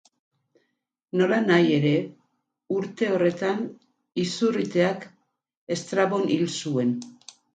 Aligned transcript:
Nolanahi 1.19 1.69
ere, 1.79 1.91
urte 2.77 3.09
horretan 3.17 3.61
izurriteak 4.25 5.05
Estrabon 5.79 6.25
hil 6.37 6.49
zuen. 6.55 6.97